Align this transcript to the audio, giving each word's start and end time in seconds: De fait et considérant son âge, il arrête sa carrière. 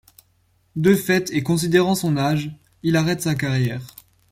De 0.75 0.95
fait 0.95 1.29
et 1.29 1.43
considérant 1.43 1.93
son 1.93 2.17
âge, 2.17 2.49
il 2.81 2.95
arrête 2.95 3.21
sa 3.21 3.35
carrière. 3.35 3.83